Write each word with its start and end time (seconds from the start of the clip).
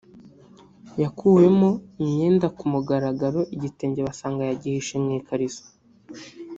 yakuwemo 1.01 1.69
imyenda 2.03 2.47
ku 2.57 2.63
mugaragaro 2.73 3.39
igitenge 3.55 3.99
basanga 4.07 4.41
yagihishe 4.49 4.95
mu 5.03 5.09
ikariso 5.19 5.65